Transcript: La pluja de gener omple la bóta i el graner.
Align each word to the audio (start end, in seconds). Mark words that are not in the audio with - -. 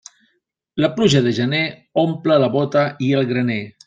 La 0.85 0.89
pluja 0.95 1.21
de 1.27 1.33
gener 1.39 1.61
omple 2.05 2.39
la 2.45 2.49
bóta 2.59 2.87
i 3.09 3.13
el 3.21 3.29
graner. 3.33 3.61